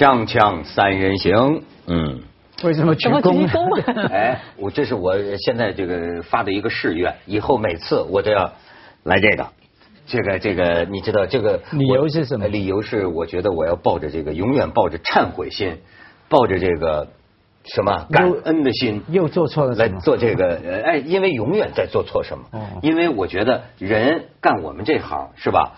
[0.00, 2.22] 锵锵三人行，嗯，
[2.64, 4.08] 为什么鞠躬？
[4.10, 8.50] 哎，我这是我现在这个发的一个誓愿，以后每次我都要
[9.02, 9.46] 来这个，
[10.06, 12.48] 这个这个，你知道这个理由是什么？
[12.48, 15.76] 理由是我觉得我要抱着这个永远抱着忏悔心，
[16.30, 17.08] 抱着这个
[17.64, 22.44] 什么感恩的心，又做错了来做这个，哎，因为永远在做错什么？
[22.80, 25.74] 因为我觉得人干我们这行是吧？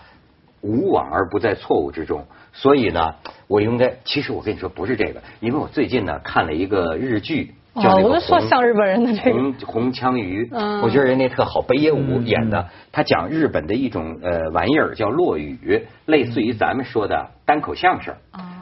[0.61, 3.15] 无往而不在错误之中，所以呢，
[3.47, 10.47] 我应该其实我跟你说不是这个，因为我最近呢看了一个日剧，叫那个说像日本人的这个红红枪鱼，
[10.83, 18.13] 我觉得人家特好，北野武演的，他讲日本的一种呃玩意儿叫落语，类似于咱们说的单口相声。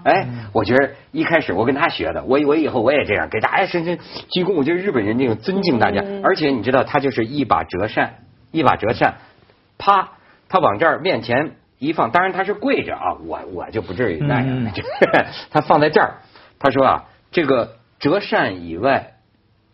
[0.03, 4.53] 哎，我觉得一开始我跟他学的，我我以后我也这样给大家深深鞠躬。
[4.53, 8.14] 我觉得日本人那种尊敬大家，而且你知道他就是一把折扇，
[8.52, 9.16] 一把折扇，
[9.78, 10.12] 啪，
[10.48, 11.52] 他往这儿面前。
[11.81, 14.72] 一放，当然他是跪着啊，我我就不至于那样。
[15.50, 16.22] 他放在这儿，
[16.59, 19.14] 他说啊，这个折扇以外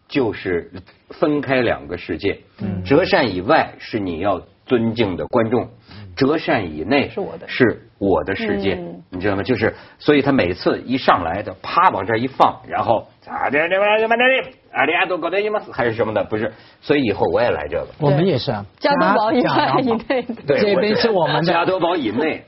[0.08, 0.72] 就是
[1.10, 2.40] 分开两个世界。
[2.86, 5.70] 折扇以外是你要尊敬的观众，
[6.16, 8.78] 折扇以内是我的，是我的世界，
[9.10, 9.44] 你知道吗？
[9.44, 17.88] 就是，所以他每次一上来的，啪往这一放，然后啊这这这这这阿里阿多搞的什么还是什么的，不是，所以以后我也来这个。
[18.00, 21.52] 我们也是啊，加多宝以外以内，对，这边是我们的。
[21.52, 22.44] 加多宝以内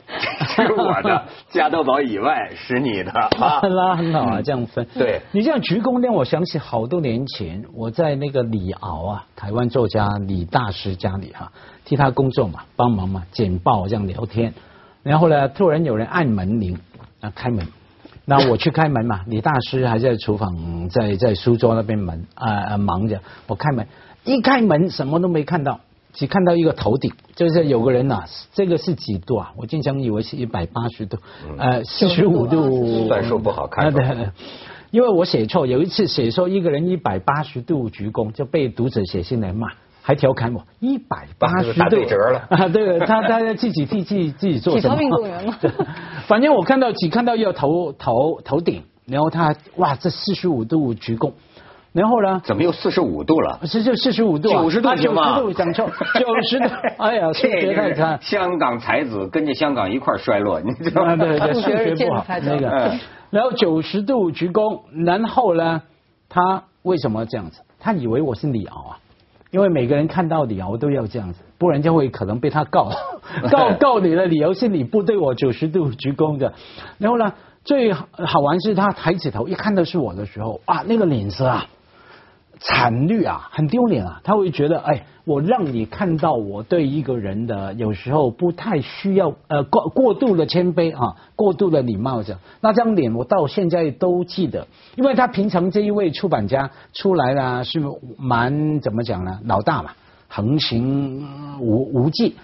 [0.56, 3.12] 是我的， 加多宝以外是你的。
[3.32, 4.86] 那很好啊，这样分。
[4.94, 11.52] 对，你这样鞠躬令我想起好多年前我在那个李敖啊，台湾作家李大师家里哈，
[11.86, 14.54] 替他工作嘛，帮忙嘛，简报这样聊天，
[15.04, 16.78] 然后呢，突然有人按门铃
[17.22, 17.68] 啊，开门。
[18.26, 23.22] 那我去开门嘛， 李大师还在厨房，在在书桌那边门啊忙着。
[23.48, 23.88] 我开门，
[24.24, 25.80] 一开门什么都没看到，
[26.14, 29.54] 只看到一个头顶，就是有个人呐，这个是几度啊？
[29.58, 31.18] 我经常以为是一百八十度，
[31.58, 33.08] 呃，四十五度。
[33.08, 33.92] 算数不好看。
[33.92, 34.30] 对，
[34.92, 39.70] 因为我写错，有一次写错一个人一百八十度鞠躬，就被读者写信来骂。
[40.02, 42.68] 还调侃我一百八十度折了 啊！
[42.68, 44.98] 对，他他要自己替自己自己做什么？
[45.02, 45.56] 运动员吗？
[46.28, 51.34] 反正我看到只看到要头头头顶，然后他哇，这四十五度鞠躬，
[51.94, 52.42] 然后呢？
[52.44, 53.60] 怎么又四十五度了？
[53.66, 55.38] 是就四十五度，九十度行吗？
[55.40, 55.90] 九十度讲错，
[56.20, 56.66] 九十度。
[56.98, 58.18] 哎呀，这太差！
[58.22, 61.16] 香港才子跟着香港一块衰落，你知道吗？
[61.16, 62.92] 对对，数学不好那个。
[63.30, 65.82] 然后九十度鞠躬，然后呢？
[66.30, 67.62] 他为什么这样子？
[67.80, 69.00] 他以为我是李敖啊。
[69.52, 72.92] 因为每个人看到你啊，我都要这样子，不然就会可能被他告
[73.52, 76.54] 告告你的理由是你不对我九十度鞠躬的。
[76.98, 77.34] 然后呢，
[77.64, 81.68] 最好玩是他抬起头一看到是我的时候，啊，那个脸色啊。
[82.62, 84.20] 惨绿啊，很丢脸啊！
[84.26, 92.42] 他会觉得，哎，我让你看到我对一个人的有时候不太需要，呃，过过度的谦卑啊，过度的礼貌这样。
[92.62, 97.80] 那张脸我到现在都记得，因为他平常这一位出版家出来了是
[98.18, 99.40] 蛮怎么讲呢？
[99.46, 99.92] 老大嘛，
[100.28, 102.36] 横行无无忌，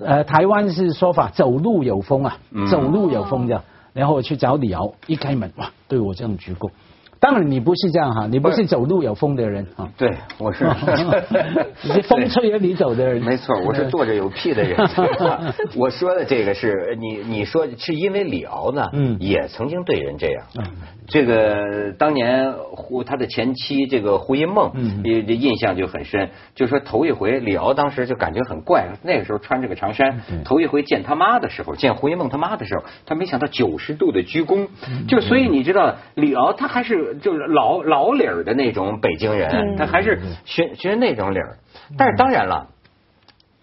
[0.00, 3.62] 呃，台湾是说法走路有风啊，走路有风这样。
[3.92, 6.68] 然后我去找李敖，一开门哇，对我这样鞠躬。
[7.24, 9.88] 当然你不是这样哈，你不是走路有风的人啊。
[9.96, 10.66] 对，我是。
[11.82, 13.24] 你是风吹着你走的人。
[13.24, 14.76] 没错，我是坐着有屁的人。
[15.74, 20.44] 我说的这个是你，你说是因为李敖呢，嗯，也曾经对人这样。
[20.58, 20.64] 嗯。
[21.06, 26.28] 这个当年胡他的前妻这个胡因梦，嗯，印象就很深。
[26.54, 34.68] 就说头一回李敖当时就感觉很怪，那个时候穿这个长衫，头一回见他妈的时候，见胡因梦他妈的时候，他没想到九十度的鞠躬，
[35.08, 37.13] 就所以你知道李敖他还是。
[37.20, 41.58] 就是老老理儿的那种北京人，他还是学学那种理儿。
[41.96, 42.68] 但是当然了，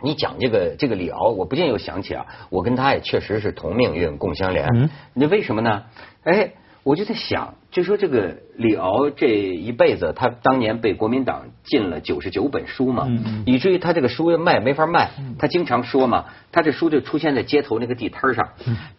[0.02, 4.90] 你讲这个这个李敖，我不禁又想起啊，我跟他也确实是同命运共相连。
[5.14, 5.84] 那为什么呢？
[6.24, 6.52] 哎。
[6.84, 13.10] 我就在想，就说这个李敖这一辈子，他当年被国民党禁了九十九本书嘛，
[13.46, 15.10] 以至于他这个书卖没法卖。
[15.40, 18.50] 他经常说嘛，他这书就出现在街头那个地摊上。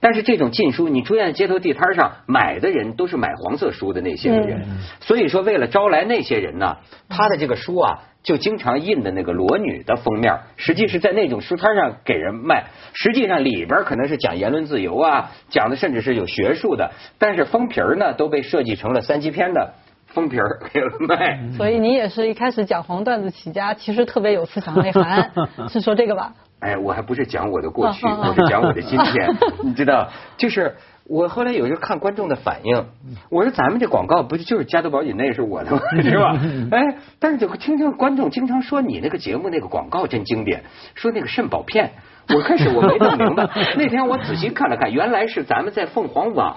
[0.01, 4.67] 但是这种禁书，你出现在街头地摊上，买的人都是买黄色书的那些人。
[5.01, 6.79] 所以说，为了招来那些人呢，
[7.09, 8.01] 他的这个书啊。
[8.23, 12.67] 就经常印的那个裸女的封面，实际是在那种书摊上给人卖。
[12.93, 19.75] 实际上里边可能是讲言论自由啊，讲的甚至是有学术的，但是封皮儿呢都被设计成了三级片的
[20.07, 21.39] 封皮儿给卖。
[21.57, 25.31] 所以你也是一开始讲黄段子起家，其实特别有思想内涵，
[25.69, 26.33] 是说这个吧？
[26.61, 30.75] 哎，我还不是讲我的过去，我是讲我的今天， 你知道，就是。
[31.05, 32.87] 我后来有时候看观众的反应，
[33.29, 35.81] 我说咱们这广告不就是加多宝以内是我的吗？
[36.01, 36.41] 是吧？
[36.71, 40.63] 哎，但是就听听观众经常说你那个节目那个广告真经典，
[40.95, 41.91] 说那个肾宝片，
[42.35, 46.57] 我开始我没弄明白， 那天我仔细看了看，原来是咱们在凤凰网。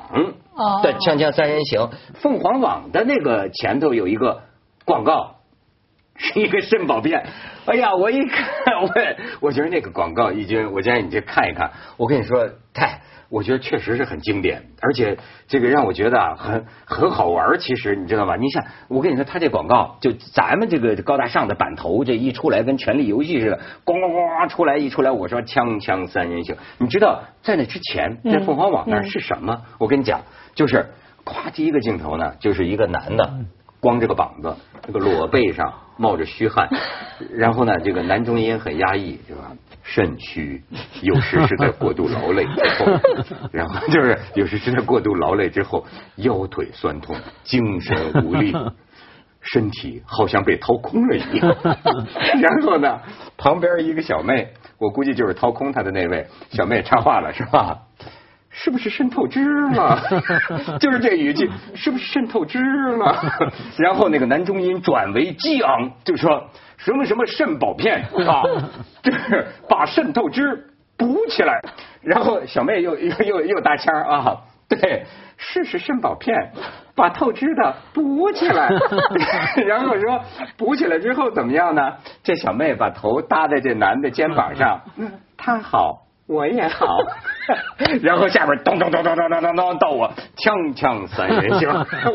[0.84, 1.82] 的《锵锵三人行》，
[2.14, 4.42] 凤凰网的那个前头有一个
[4.86, 5.36] 广告，
[6.18, 7.26] 是 一个肾宝片。
[7.66, 8.46] 哎呀，我一看，
[8.82, 8.90] 我
[9.42, 11.72] 我觉得那个广告已经，我建议你去看一看。
[11.98, 13.02] 我跟你说，太。
[13.28, 15.18] 我觉得确实是很经典，而且
[15.48, 17.58] 这个让我觉得啊，很很好玩。
[17.58, 18.36] 其实你知道吧？
[18.36, 26.56] 你想，我跟你说，他这广告就咱们这个高大上的版头，这一出来跟权力游戏似的，咣咣咣出来一出来，我说锵锵三人行。
[26.78, 29.64] 你知道在那之前，在凤凰网那是什么？
[29.80, 30.22] 我跟你讲，
[30.54, 30.86] 就是
[31.24, 33.34] 夸第一个镜头呢，就是一个男的
[33.86, 36.68] 光着个膀子，这个裸背上冒着虚汗，
[37.38, 39.52] 然后呢，这个男中音很压抑，是吧？
[39.84, 40.64] 肾虚，
[41.04, 43.00] 有时是在过度劳累之后，
[43.54, 45.86] 然后就是有时是在过度劳累之后，
[46.16, 48.52] 腰腿酸痛，精神无力，
[49.42, 51.56] 身体好像被掏空了一样。
[52.42, 53.00] 然后呢，
[53.38, 57.78] 旁边一个小妹，我估计就是掏空他的那位小妹插话了，是吧？
[58.58, 60.02] 是不是肾透支了？
[60.80, 62.60] 就是这语气，是不是肾透支
[62.98, 63.16] 了？
[63.78, 66.50] 然后那个男中音转为激昂，就说。
[66.78, 68.44] 什么什么肾宝片啊，
[69.02, 70.68] 就是把肾透支
[70.98, 71.62] 补起来，
[72.02, 75.06] 然后小妹又又又又搭腔啊，对，
[75.38, 76.52] 试试肾宝片，
[76.94, 78.70] 把透支的补起来，
[79.66, 80.22] 然后说
[80.58, 81.94] 补起来之后怎么样呢？
[82.24, 84.82] 这小妹把头搭在这男的肩膀上，
[85.38, 86.05] 他好。
[86.28, 86.98] 我也好，
[88.02, 91.70] 然后下边咚咚咚咚咚咚咚咚到我锵锵三人行，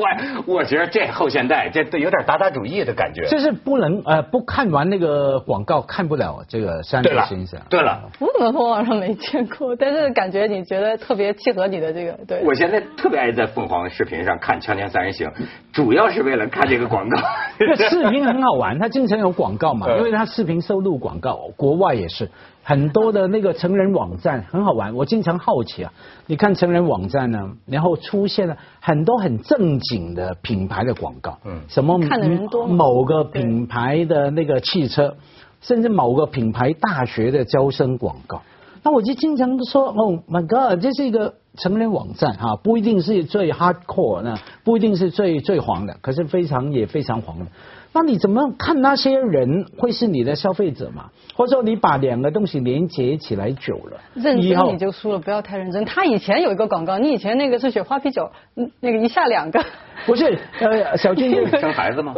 [0.46, 3.24] 我我觉得这后现代这有点达达主义的感觉。
[3.28, 7.46] 就是不能呃不看完那个广告看不了这个三人行。
[7.68, 9.76] 对了，我怎么从网上没见过？
[9.76, 12.42] 但是感觉你觉得特别契合你的这个对。
[12.44, 15.30] 我现在特别爱在凤凰视频上看锵锵三人行，
[15.72, 17.16] 主要是为了看这个广告。
[17.76, 22.28] 这视频很好玩，它经常有广告嘛，因为它视频收录广告，国外也是。
[22.70, 25.93] 很多的那个成人网站很好玩，我经常好奇啊。
[26.26, 35.17] 你看成人网站呢，然后出现了很多很正经的品牌的广告，嗯，什么看的人多，某个品牌的那个汽车，
[35.61, 38.40] 甚至某个品牌大学的招生广告。
[38.84, 47.47] 那我就经常说，Oh my God，这是一个成人网站哈，不一定是最 hardcore 呢，不一定是最最黄的，可是非常也非常黄的。
[47.93, 51.11] 那你怎么看那些人会是你的消费者嘛？
[51.35, 55.85] 或者说你把两个东西连接起来久了，认真你就输了，不要太认真。
[55.85, 58.31] 他以前有一个广告，你以前那个是雪花啤酒，
[58.79, 59.64] 那个一下两个。
[60.06, 62.14] 不是，呃，小军 生孩子吗？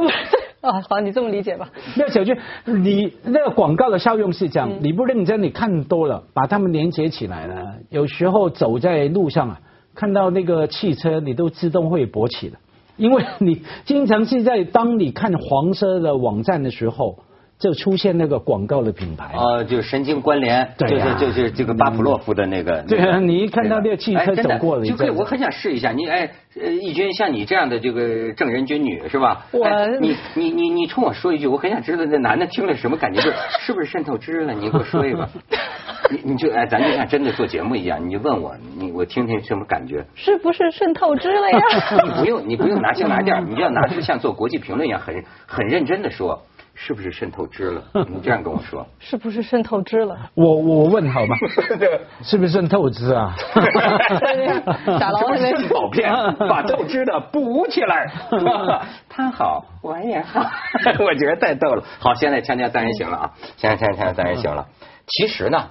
[0.70, 1.68] 啊，好，你这么理解吧。
[1.98, 9.60] 那小军，你那个广告的效用是这样，你不认真，你看多了，把它们连接起来了，有时候走在路上啊，
[9.94, 12.56] 看到那个汽车，你都自动会勃起的。
[12.96, 17.18] 因为你经常是在当你看黄色的网站的时候，
[17.62, 22.82] 就出现那个广告的品牌啊，就神经关联，就是就是这个巴甫洛夫的那个。
[22.82, 25.92] 对啊，你一看到那个汽车走过了，就可以，我很想试一下。
[25.92, 26.28] 你哎，
[26.80, 29.46] 义军像你这样的这个正人君女是吧？
[29.52, 29.64] 我
[30.00, 34.52] 你你你你冲我说一句，我很想知道那男的听了什么感觉，是是不是渗透支了？
[34.52, 35.28] 你给我说一个。
[36.10, 40.04] 你你就哎，咱就像真的做节目一样，你就问我，你我听听什么感觉？
[40.14, 41.58] 是不是渗透支了呀？
[42.04, 46.42] 你不用，你不用拿腔拿调， 你就要拿出像做国际评论一样，很很认真的说，
[46.74, 47.82] 是不是渗透支了？
[48.08, 50.30] 你这样跟我说， 是不是渗透支了？
[50.34, 51.36] 我我问好吗？
[52.22, 53.34] 是不是渗透支啊？
[54.98, 56.10] 假老那边保片，
[56.48, 58.10] 把透支的补起来。
[59.08, 60.40] 他好，我也好，
[60.98, 61.84] 我觉得太逗了。
[61.98, 63.30] 好，现在锵锵三人行了啊！
[63.56, 64.66] 现在锵锵三人行了。
[65.06, 65.68] 其实呢，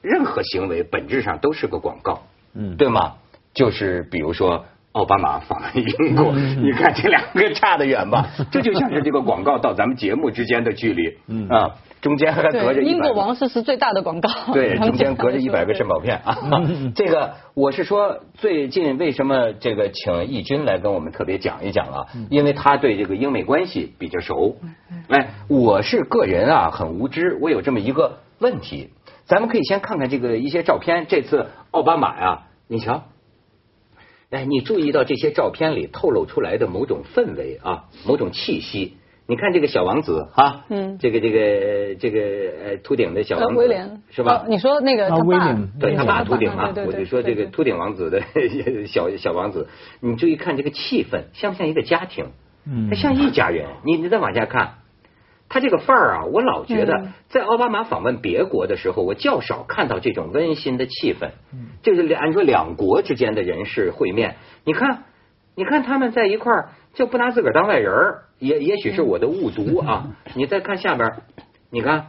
[0.00, 2.22] 任何行为本质上都是个广告，
[2.54, 3.14] 嗯，对吗？
[3.54, 8.28] 就是比如说奥巴马访问英国，你看这两个差得远吧？
[8.52, 11.70] 这就像是这个广告到咱们节目之间的距离，嗯啊，
[12.00, 16.36] 中间还隔着英国王室是最大的广告，对， 中间隔着一百个肾宝片啊。
[16.94, 22.06] 这个我是说，最近为什么这个请义军来跟我们特别讲一讲啊？
[22.30, 24.56] 因为他对这个英美关系比较熟。
[25.08, 28.18] 哎，我是个人啊，很无知，我有这么一个。
[28.38, 28.90] 问题，
[29.24, 31.06] 咱们可以先看看这个一些照片。
[31.08, 33.04] 这次奥巴马呀，你瞧，
[34.32, 38.96] 哎，你注意到这些照片里透露出来的某种氛围啊，某种气息。
[39.26, 42.20] 你看这个小王子哈，嗯，这个这个这个
[42.64, 43.60] 呃秃顶的小王子
[44.10, 44.44] 是吧？
[44.48, 48.22] 你说那个他爸，对他爸秃顶啊，我就说这个秃顶王子的
[48.88, 49.68] 小小王子，
[50.00, 52.26] 你注意看这个气氛，像不像一个家庭？
[52.66, 53.66] 嗯，他像一家人。
[53.84, 54.78] 你你再往下看。
[55.52, 61.32] 他这个范儿啊，我老觉得在奥巴马访问别国的时候，我较少看到这种温馨的气氛。
[61.82, 65.02] 就是按说两国之间的人士会面，你看，
[65.54, 70.06] 你看他们在一块儿就不拿自个儿当外人儿，也也许是我的误读啊。
[70.34, 71.12] 你再看下边，
[71.70, 72.06] 你看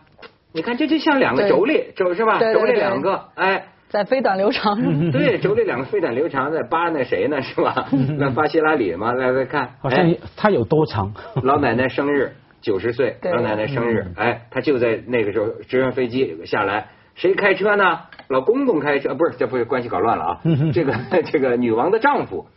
[0.54, 2.40] 你看这就像两个妯娌，妯是吧？
[2.40, 4.80] 妯娌两个，哎，在飞短流长。
[5.12, 7.42] 对，妯娌两个飞短流长，在扒那谁呢？
[7.44, 7.90] 是吧？
[8.18, 11.14] 那巴希拉里嘛，来来看，好像他有多长？
[11.44, 18.00] 老奶奶生日九十岁，老奶奶生日，哎，她就在那个时候直升飞机下来，谁开车呢？
[18.30, 20.42] 老公公开车，不是，这不是关系搞乱了啊？
[20.74, 22.48] 这个这个女王的丈夫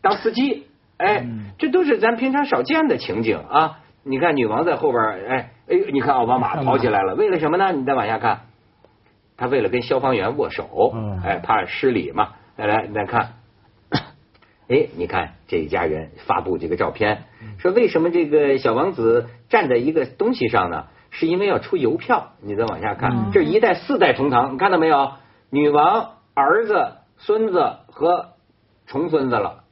[0.00, 0.66] 当司机，
[0.96, 1.26] 哎，
[1.58, 3.78] 这都是咱平常少见的情景啊。
[4.02, 7.72] 你看女王在后边，哎哎，你看奥巴马跑起来了，为了什么呢？
[7.72, 8.40] 你再往下看，
[9.36, 12.30] 他为了跟消防员握手，哎，怕失礼嘛。
[12.56, 13.34] 来来，你再看，
[14.68, 17.24] 哎，你看这一家人发布这个照片，
[17.58, 20.86] 说为什么这个小王子站在一个东西上呢？
[21.10, 22.32] 是因为要出邮票。
[22.42, 25.12] 你再往下看，这一代四代同堂，你看到没有？
[25.50, 28.34] 女王、儿子、孙子和
[28.86, 29.62] 重孙子了。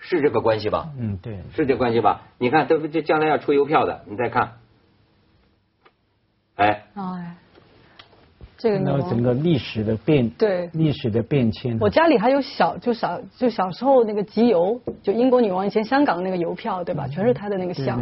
[0.00, 0.88] 是这个关系吧？
[0.98, 2.22] 嗯，对，是这关系吧？
[2.38, 4.54] 你看，这这将来要出邮票的，你再看，
[6.56, 6.86] 哎。
[6.94, 7.36] 哎。
[8.60, 11.78] 这个整个历史的变对历史的变迁。
[11.80, 17.08] 我家里还有小就小就小时候那个集邮，就英国女王以前香港那个邮票，对吧？
[17.08, 17.98] 全是她的那个像。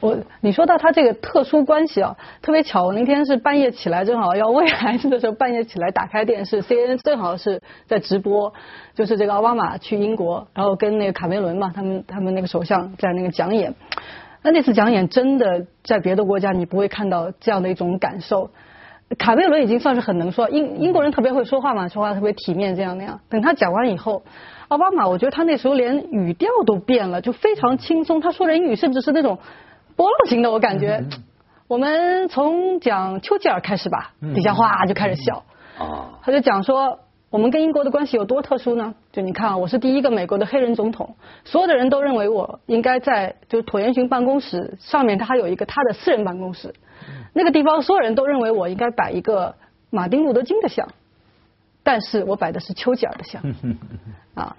[0.00, 8.54] 我你说到她这个特殊关系啊，特别巧，我那天是半夜起来，正好要喂孩子的时候，半夜起来打开电视，CNN 正好是在直播，
[8.94, 13.74] 就是这个奥巴马去英国，然后跟那个卡梅伦嘛，他们他们那个首相在那个讲演。
[14.42, 18.50] 那那次讲演真的在别的国家你不会看到这样的一种感受。
[19.18, 23.20] 卡梅伦已经算是很能说，英英国人特别会说话嘛，说话特别体面，这样那样。
[23.28, 24.22] 等他讲完以后，
[24.68, 28.20] 奥巴马，我觉得他那时候连语调都变了，就非常轻松。
[28.20, 29.38] 他说的英语甚至是那种
[29.96, 31.04] 波浪形的，我感觉。
[31.68, 35.42] 我们从讲丘吉尔开始吧，底下哗就开始笑。
[35.78, 36.20] 啊。
[36.22, 36.98] 他就讲说，
[37.30, 38.94] 我们跟英国的关系有多特殊呢？
[39.10, 46.74] 就你看啊，我是第一个美国的黑人总统，所有的人都认为我应该在就是椭圆形办公室上面，他还有一个他的私人办公室。
[47.32, 49.54] 那个地方所有人都认为我应该摆一个
[49.90, 50.88] 马丁路德金的像，
[51.82, 53.42] 但是我摆的是丘吉尔的像。
[54.34, 54.56] 啊，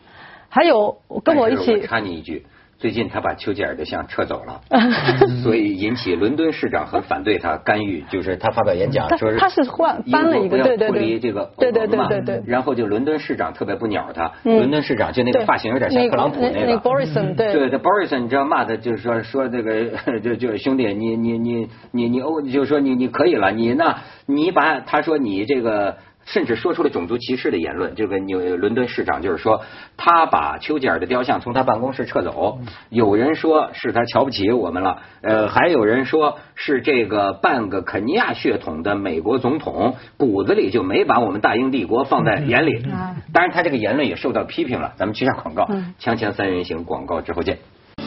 [0.50, 1.82] 还有跟我一起。
[1.88, 2.46] 插你一句。
[2.84, 4.60] 最近他把丘吉尔的像撤走了，
[5.42, 25.96] 所以引起伦敦市长很反对他干预，就是他发表演讲说是他是换搬了一个对对对这个对对对对对，然后就伦敦市长特别不鸟他，伦敦市长就那个发型有点像特朗普那个 Borison 对对 Borison 你知道骂他就是说说这个就就兄弟你你你你你欧就是说你你可以了你那你把他说你这个。
[26.26, 27.96] 甚至说出了种族歧视的言论。
[27.96, 29.62] 这个纽伦敦市长就是说，
[29.98, 32.60] 他把丘吉尔的雕像从他办公室撤走。
[32.90, 42.86] 有人说是他瞧不起我们了，呃，还有人说是这个半个肯尼亚血统的美国总统骨子里就没把我们大英帝国放在眼里。
[43.34, 44.94] 当然，他这个言论也受到批评了。
[44.96, 45.66] 咱们去下广告，
[46.00, 47.58] 锵锵三人行广告之后见。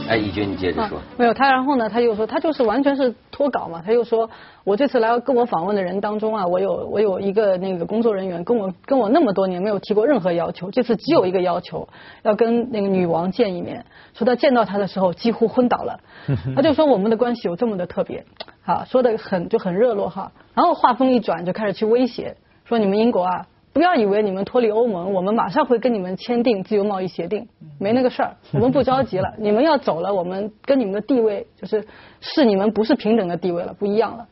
[0.09, 0.99] 哎，义军，你接着说。
[1.17, 3.83] 没有他，然后呢，他又说，他就是完全是脱稿嘛。
[3.85, 4.29] 他又说，
[4.65, 11.89] 我这次来跟我访问的人当中啊，我有我有一个那个工作人员跟我跟我那么多年没有提过任何要求，这次只有一个要求，
[12.23, 13.85] 要跟那个女王见一面。
[14.15, 16.01] 说他见到他的时候几乎昏倒了。
[16.55, 18.25] 他就说我们的关系有这么的特别，
[18.63, 20.33] 好说的很就很热络哈。
[20.55, 23.47] 然后话锋一转，就开始去威胁，说你们英国啊。
[23.77, 27.47] 不要以为你们脱离欧盟，我们马上会跟你们签订自由贸易协定，
[27.79, 29.31] 没那个事儿， 我们不着急了。
[29.39, 31.85] 你们要走了，我们跟你们的地位就是
[32.21, 34.27] 是你们不是平等的地位了，不一样了。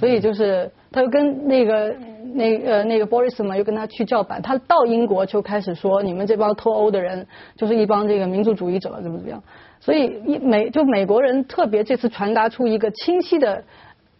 [0.00, 1.94] 所以就是他又跟那个
[2.34, 4.42] 那呃那个 Boris 嘛，又跟他去叫板。
[4.42, 7.24] 他到英国就开始说，你们这帮脱欧的人
[7.56, 9.40] 就是一帮这个民族主义者，怎么怎么样。
[9.78, 13.62] 所以美就美国人特别这次传达出一个清晰的。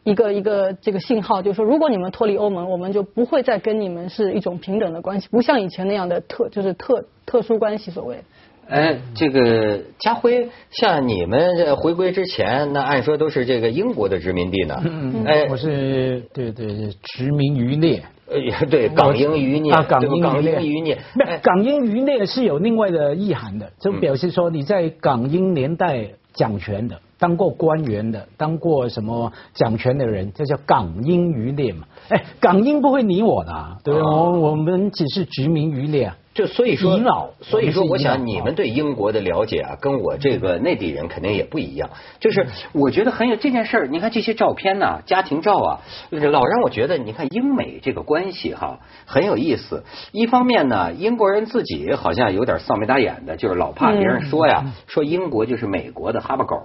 [0.04, 8.18] 一个一个这个信号，就是说，如果你们脱离欧盟，我们就不会再跟你们是一种平等的关系，不像以前那样的特就是特特殊关系所谓。
[8.66, 14.80] 哎，这个家辉，像你们这回归之前，那按说都是这个英国的殖民地呢。
[14.84, 16.66] 嗯哎，我是对对
[17.02, 18.02] 殖民余孽。
[18.26, 19.70] 呃，对港英余孽。
[19.86, 20.98] 港英港英余孽。
[21.42, 26.98] 港英余孽是有另外的意涵的，就表示说你在港英年代掌权的。
[27.18, 31.86] 当过官员的，当过什么掌权的人，这叫港英余孽嘛？
[32.08, 36.12] 哎，港英不会理我的，对我我们只是殖民余孽。
[36.34, 36.98] 就所以说，
[37.42, 41.90] 所以说，我想你们对英国的了解啊，跟我这个内地人肯定也不一样。
[42.18, 45.80] 就是我觉得很有这件事儿，你看这些照片呢，家庭照啊，
[46.10, 49.84] 老让我觉得，你看英美这个关系哈很有意思。
[50.10, 56.56] 一方面呢，英国人自己好像有点丧眉打眼的，就是老怕别人说呀，说英国就是美国的哈巴狗。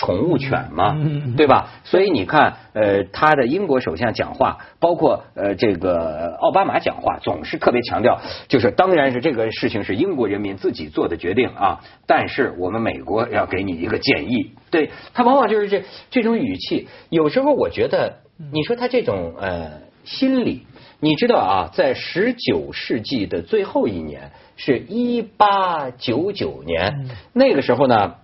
[0.00, 0.96] 宠物犬嘛，
[1.36, 1.68] 对吧？
[1.84, 14.52] 所以你看，呃，他的英国首相讲话，包括呃这个奥巴马讲话，总是特别强调，就是当然是这个事情是英国人民自己做的决定啊，但是我们美国要给你一个建议。
[14.70, 18.20] 对他往往就是这这种语气，有时候我觉得，
[18.54, 20.64] 你说他这种呃心理，
[20.98, 28.14] 你知道啊，在十九世纪的最后一年，是一八九九年，那个时候呢。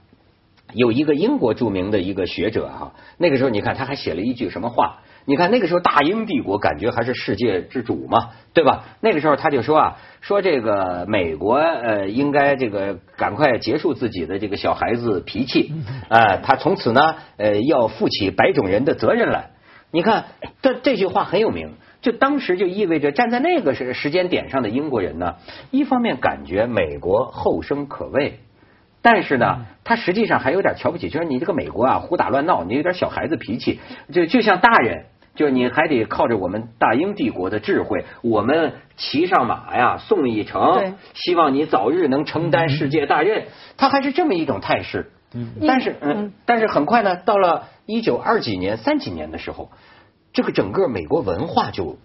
[0.73, 4.99] 有一个英国著名的一个学者哈，那个时候你看他还写了一句什么话？
[5.29, 8.85] 你看那个时候大英帝国感觉还是世界之主嘛，对吧？
[9.01, 15.73] 那个时候他就说啊，说这个美国呃应该这个赶快结束自己的这个小孩子脾气
[16.09, 19.51] 啊， 他从此呢呃要负起白种人的责任来。
[19.91, 20.27] 你看
[20.63, 25.37] 这这句话很有名，就当时就意味着站在那个时时间点上的英国人呢，
[25.71, 28.41] 一方面感觉美国后生可畏。
[29.09, 33.79] 但是呢，他实际上还有点瞧不起，就是你这个美国啊，胡打乱闹，你有点小孩子脾气，
[34.13, 35.05] 就就像大人，
[35.37, 43.45] 就你还得靠着我们大英帝国的智慧，我们骑上马呀，送一程，希望你早日能承担世界大任。
[43.77, 45.13] 他还是这么一种态势。
[45.33, 49.71] 嗯，但是嗯，但是很快呢，到了一九二几年、三几年的时候，
[50.33, 51.97] 这个整个美国文化就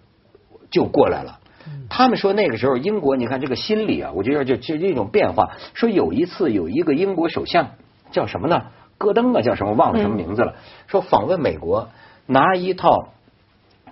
[0.70, 1.40] 就过来了。
[1.88, 5.50] 他们说那个时候英国，你看这个心理啊，我觉得就就这种变化。
[5.74, 7.70] 说有一次有一个英国首相
[8.10, 8.62] 叫什么呢？
[8.98, 9.72] 戈登啊，叫什么？
[9.72, 10.54] 忘了什么名字了。
[10.86, 11.88] 说访问美国，
[12.26, 13.08] 拿一套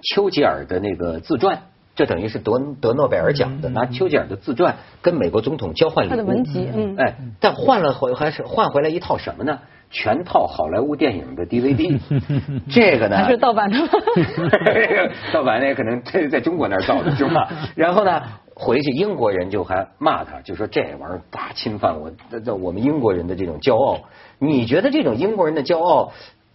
[0.03, 1.63] 丘吉尔的那个自传，
[1.97, 6.11] 这等于是得得诺贝尔奖的，拿丘吉尔的自传跟美国总统交换礼物。
[6.11, 9.61] 他的文集，嗯，哎，但换了回还是换回来一套什么呢？
[9.91, 11.99] 全套好莱坞电影的 DVD，
[12.71, 13.79] 这个呢还是盗版的，
[15.35, 17.49] 盗版那可能在在中国那儿造的是吧？
[17.75, 18.23] 然后呢，
[18.55, 22.13] 回去英国人就还骂他，就说这玩意儿大侵犯我
[22.55, 23.99] 我们英国人的这种骄傲。
[24.39, 26.13] 你觉得这种英国人的骄傲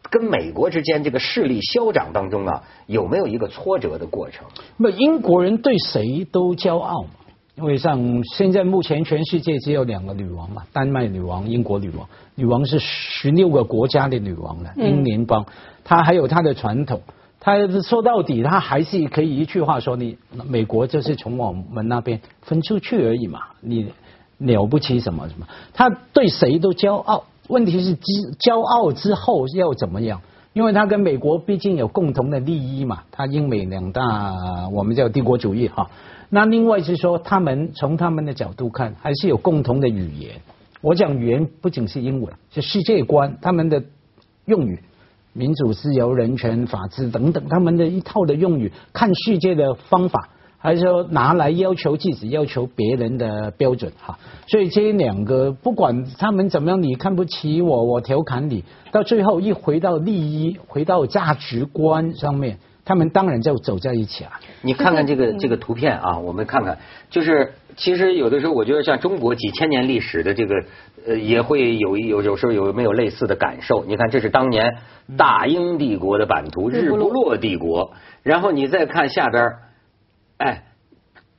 [0.10, 4.46] 跟美国之间这个势力消长当中啊，有没有一个挫折的过程？
[4.78, 7.10] 那英国人对谁都骄傲嘛？
[7.58, 12.08] 因为像现在目前全世界只有两个女王嘛，丹麦女王、英国女王。
[12.36, 15.46] 女王是十六个国家的女王了，英联邦，
[15.86, 17.02] 她还有她的传统。
[17.40, 20.18] 她说到底，她还是可以一句话说：你
[20.50, 23.90] 美国就是从我们那边分出去而已嘛，你
[24.40, 25.48] 了不起什么什么？
[25.74, 27.24] 她对谁都骄傲。
[27.48, 28.02] 问题是之
[28.38, 30.22] 骄傲之后要怎么样？
[30.52, 34.34] 因为她跟美国毕竟有共同的利益嘛，她英美两大
[34.74, 35.90] 我们叫帝国主义哈。
[36.30, 40.42] 那另外是说，他们从他们的角度看，还是有共同的语言。
[40.82, 43.84] 我讲语言不仅是英文，是世界观，他们的
[44.46, 44.80] 用语，
[45.34, 54.20] 民主、自由、人权、法治等等，他们的一套的用语，看世界的方法，还是说拿来要求自己、要求别人的标准哈。
[54.48, 62.60] 所以这两个，不管他们怎么样，你看不起我，我调侃你，到最后一回到利益、回到价值观上面。
[62.86, 64.32] 他们当然就走在一起了。
[64.62, 66.78] 你看看这个这个图片啊，我们看看，
[67.10, 70.56] 就是其实有的时候，我觉得像中国几千年历史的这个，
[71.08, 73.84] 呃，也会有有有时候有没有类似的感受？
[73.86, 74.78] 你看，这是当年
[75.18, 77.92] 大英帝国的版图，日不落帝国。
[78.24, 79.44] 然后你再看下边，
[80.38, 80.64] 哎，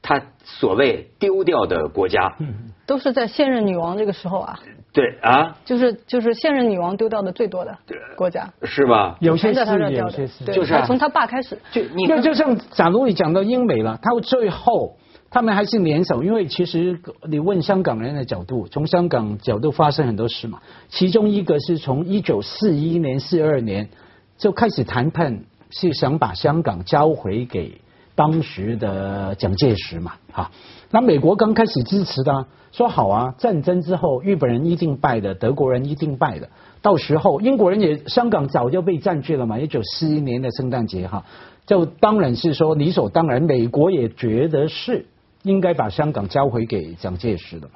[0.02, 2.36] 他所谓丢掉的国家，
[2.86, 4.58] 都是在现任女王这个时候啊。
[4.92, 7.76] 对啊，就是就是现任女王丢掉的最多的
[8.16, 9.18] 国家，是吧？
[9.20, 9.60] 有些是，
[9.92, 11.58] 有些是，就是从他爸开始。
[11.70, 14.96] 就你就像假如你讲到英美了，他最后
[15.28, 20.60] 他们还是联手，因为其实你问香港人的角度，从香港角度发生很多事嘛。
[20.88, 23.90] 其中一个是从一九四一年、四二年
[24.38, 27.82] 就开始谈判，是想把香港交回给
[28.14, 30.50] 当时的蒋介石嘛，哈。
[30.90, 32.46] 那美国刚开始支持的。
[32.72, 36.50] 说好啊，战争之后日本人一定败的，德国人一定败的。
[36.82, 41.24] 到时候英国人也香港早就被占据了嘛，一九四一年的圣诞节哈，
[41.64, 45.06] 就当然是说理所当然，美国也觉得是
[45.42, 47.74] 应该把香港交回给蒋介石的嘛。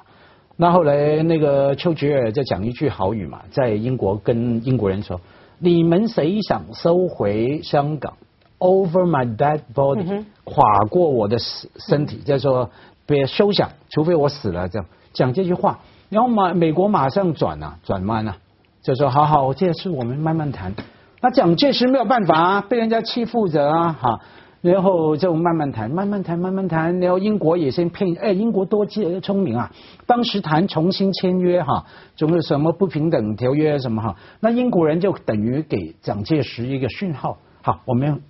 [0.55, 5.19] 那后来那个丘吉尔就讲一句好语嘛，在英国跟英国人说
[5.57, 8.13] ：“你们谁想收回香港
[8.59, 12.69] ？Over my dead body，跨过我的身身体，叫做。”
[13.11, 18.37] 别休想，除非我死了，这样讲这句话，然后马美国马上转啊，转弯啊，
[18.81, 20.73] 就说好好，这次我们慢慢谈。
[21.21, 24.19] 那蒋介石没有办法啊，被人家欺负着啊，哈，
[24.61, 26.99] 然后就慢慢谈，慢慢谈，慢慢谈。
[26.99, 29.71] 然后英国也先骗，哎，英国多机聪明啊，
[30.07, 38.21] 当时谈重新签约哈，就是什么不平等条约什么哈，那英国人就等于给蒋介石一个讯号，好，我们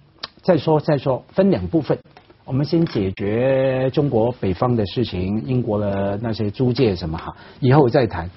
[0.41, 1.97] 再说再说，分两部分。
[2.43, 8.29] 我们先解决中国北方的事情，英国的那些租界什么哈，以后再谈。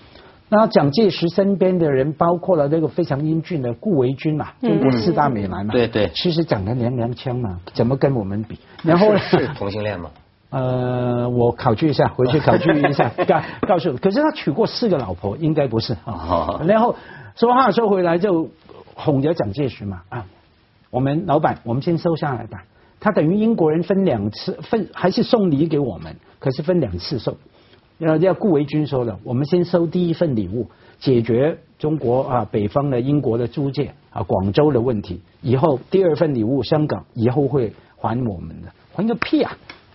[0.50, 8.58] 那蒋介石身边的人包括了那个非常英俊的顾维钧嘛，中国四大美男嘛，对对，其实长得娘娘腔嘛，怎么跟我们比？
[8.82, 10.10] 然后是同性恋吗？
[10.50, 13.96] 呃，我考据一下，回去考据一下，告告诉。
[13.96, 16.60] 可是他娶过四个老婆，应该不是啊。
[16.66, 16.94] 然后
[17.34, 18.48] 说话说回来就
[18.94, 20.26] 哄着蒋介石嘛啊，
[20.90, 22.62] 我们老板，我们先收下来吧。
[23.04, 27.36] 他等于英国人分两次分，还是送礼给我们，可是分两次送。
[27.98, 39.52] 要要顾维钧说的，我们先收第一份礼物，解决中国啊北方的英国的租界啊广州的问题，以后第二份礼物香港以后会还我们的，还个屁啊！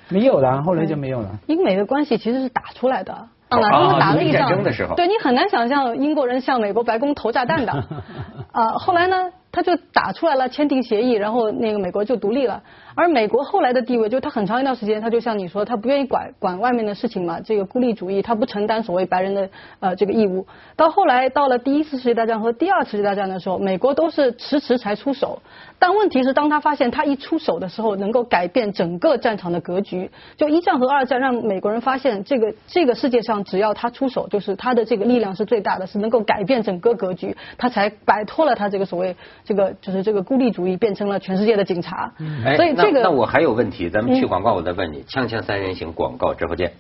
[0.10, 1.40] 没有了，后来就没有了。
[1.48, 4.64] 英美的关系其实是打出来的，他们打了一仗，
[4.96, 7.72] 对你很难想象英国人向美国白宫投炸弹的。
[8.54, 12.62] 啊，后来呢，他就打出来了，签订协议，然后那个美国就独立了。
[12.96, 20.46] 而美国后来的地位，就他很长一段时间，他就像你说，他不愿意管管外面的事情嘛，这个孤立主义，他不承担所谓白人的呃这个义务。
[20.76, 25.42] 到后来到了第一次世界大战和第二次世界大战的时候，美国都是迟迟才出手。
[25.80, 30.12] 但问题是，当他发现他一出手的时候，能够改变整个战场的格局。
[30.36, 39.16] 就一战和二战让美国人发现，这个这个世界上只要他出手，就是他的这个力量是最大的，是能够改变整个格局，他才摆脱了他这个所谓
[39.46, 42.14] 这个就是这个孤立主义，变成了全世界的警察。
[42.58, 45.04] 所以这个那我还有问题，咱们去广告，我再问你。
[45.04, 46.74] 锵锵三人行，广告之后见。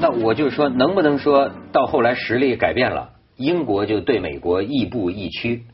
[0.00, 5.64] 那我就说，能不能说到后来实力改变了，英国就对美国亦步亦趋？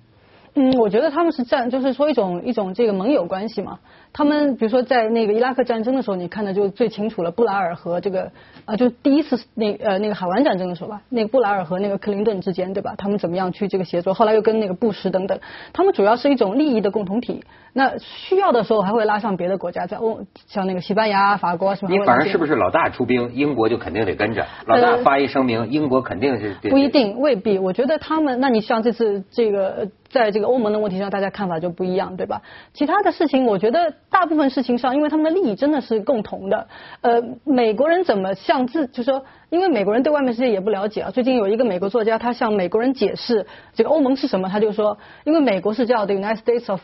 [0.54, 3.78] 嗯，我觉得他们是战，就是说一种一种这个盟友关系嘛。
[4.12, 7.30] 他们比如说在那个伊拉克战争的时候，你看的就最清楚了。
[7.30, 8.32] 布莱尔和这个
[8.64, 12.94] 啊，就第一次那呃那个海湾战争的时候吧，那个布莱尔和那个克林顿之间，对吧？
[12.98, 14.12] 他们怎么样去这个协作？
[14.12, 15.38] 后来又跟那个布什等等，
[15.72, 17.44] 他们主要是一种利益的共同体。
[17.72, 21.92] 那需要的时候还会拉上别的国家，在欧像那个西班牙、法国什么。
[21.96, 24.44] 你反正是不是老大出兵，英国就肯定得跟着？
[24.66, 26.56] 老大发一声明，英国肯定是。
[26.68, 27.60] 不一定，未必。
[27.60, 29.88] 我觉得他们，那你像这次这个。
[30.10, 32.42] 在这个欧盟的问题上，大家看法就不一样，对吧？
[32.74, 36.66] 其他的事情，我觉得大部分事情上，因为他们的利益真的是共同的。
[37.00, 41.10] 呃，美国人怎么向自，就说，因为美国人对外面世界也不了解啊。
[41.10, 46.80] 最近有一个美国作家，他向美国人解释这个欧盟是什么，他就说，因为美国是叫 the United States of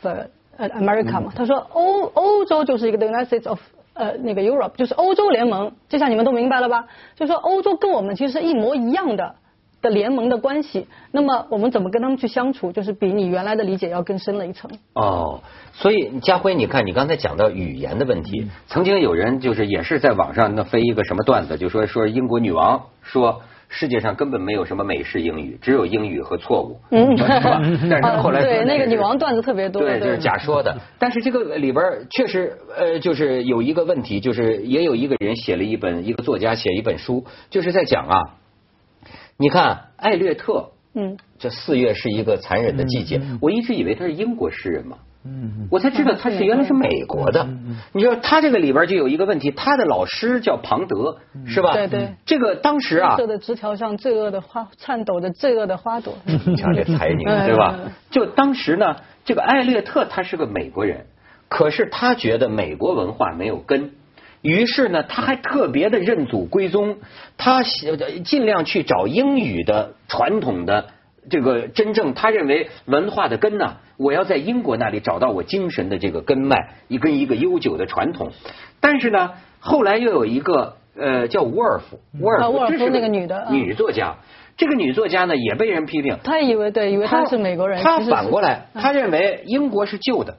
[0.57, 3.59] 呃 America 嘛，他说欧欧洲就是一个 the United States of
[3.95, 5.73] 呃那个 Europe，就是欧洲联盟。
[5.89, 6.87] 这下你们都明白了吧？
[7.17, 9.35] 就说欧洲跟我们其实是一模一样的。
[9.87, 14.68] 的联盟的关系，那么我们怎么跟他们去相处，就是比你原来的理解要更深了一层。
[14.94, 15.40] 哦，
[15.72, 27.61] 所以家辉，你看你刚才讲到语言的问题，曾经有人就是也是在网上那飞一个什么段子，就说说英国女王说世界上根本没有什么美式英语，只有英语和错误，嗯， 是吧？
[27.90, 30.77] 但是后来对那个女王段子特别多，对，就是假说的。
[30.99, 38.20] 但是这个里边确实呃，就是有一个问题，就是也有一个人写了一本，一个作家写一本书，就是在讲啊。
[39.38, 43.20] 你看艾略特，嗯，这四月是一个残忍的季节。
[43.40, 47.46] 我一直以为他是英国诗人嘛，嗯，我才知道他是原来是美国的。
[47.92, 51.75] 你说他这个里边就有一个问题，他的老师叫庞德，是吧？
[51.75, 52.14] 对对。
[52.25, 56.14] 这个当时啊，色的枝条上罪恶的花，颤抖的罪恶的花朵。
[56.25, 57.79] 你瞧这才女，对吧？
[58.11, 61.07] 就当时呢，这个艾略特他是个美国人，
[61.49, 63.90] 可是他觉得美国文化没有根。
[64.47, 66.99] 于是呢，他还特别的认祖归宗，
[67.37, 67.65] 他
[68.25, 70.87] 尽量去找英语的传统的
[71.29, 78.31] 这个真正他认为文化的根呢，我要在英国那里找到我精神的这个根脉，一跟一个悠久的传统。
[78.81, 84.15] 但是呢，后来又有一个呃叫沃尔夫，沃尔夫这是那个女的女作家，
[84.57, 90.37] 这个女作家呢也被人批评，她以为对，以为她是美国人，她反过来，她认为英国是旧的，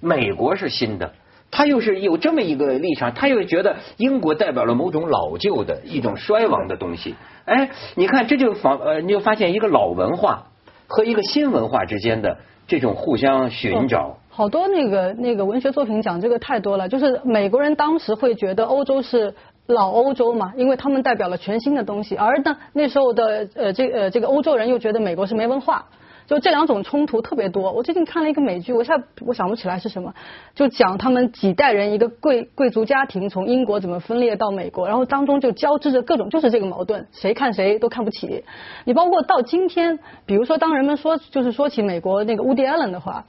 [0.00, 1.12] 美国是新的。
[1.50, 7.14] 他又是有这么一个立场，他又觉得英国代表了某种老旧的一种衰亡的东西。
[7.44, 10.46] 哎，你看这就仿呃，你就发现一个老文化
[10.86, 14.18] 和一个新文化之间的这种互相寻找。
[14.28, 19.34] 好多那个那个文学作品讲这个太多了，就是美国人当时会觉得欧洲是
[19.66, 25.86] 老欧洲嘛，因为他们代表了全新的东西，而呢那时候的呃这呃这个欧洲人又觉得美国是没文化。
[26.30, 27.72] 就这两种冲突特别多。
[27.72, 30.14] 我最近看了一个美剧，我现在我想不起来是什么，
[30.54, 38.44] 就讲他们几代人一个贵贵族家庭从英国怎么分裂到美国，然后当中就交织着各种就是这个矛盾，谁看谁都看不起。
[38.84, 43.24] 你包括到今天，比如说当人们说就是说起美国那个 Woody Allen 的话，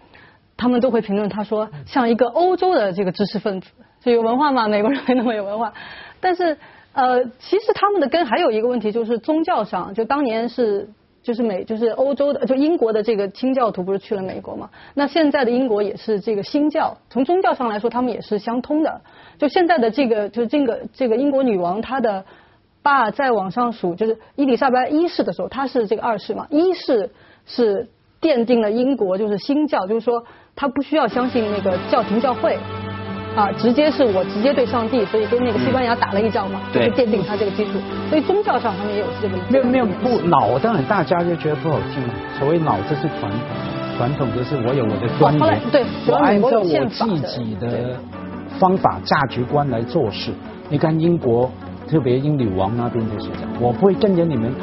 [0.56, 3.72] 他们都会评论他说像一个欧洲的这个知识分子，
[4.04, 5.74] 就有文化嘛，美国人没那么有文化。
[6.20, 6.56] 但是
[6.94, 10.88] 呃，其实他们的根还有一个问题就是宗教上，就当年是。
[11.24, 14.70] 就是美，就是欧洲的，就英国的这个清教徒不是去了美国嘛？
[14.96, 19.02] 那现在的英国也是这个新教，从宗教上来说，他们也是相通的。
[19.38, 22.26] 就现在的这个，就是这个这个英国女王，她的
[22.82, 27.12] 爸再往上数，就是伊丽莎白一世的时候，他是这个二世嘛，一世
[27.46, 27.88] 是
[28.20, 32.58] 奠定了英国就是新教，就是说他不需要相信那个教廷教会。
[33.36, 37.72] 啊，直接是我直接对上帝，所以跟那个西班牙打了一仗嘛，就奠定他这个基础。
[38.10, 39.38] 所以宗教上他们也有这个。
[39.50, 42.14] 没有没有不老，当然大家就觉得不好听嘛。
[42.38, 43.32] 所谓老，这是传
[43.98, 47.98] 传统，就是我有我的观点，对，我按照我自己的
[48.60, 50.32] 方法价值观来做事。
[50.68, 51.50] 你看英国，
[51.90, 54.54] 特别英女王那边就是这样，我不会跟着你们。